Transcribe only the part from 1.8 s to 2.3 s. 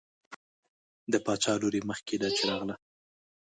مخکې ده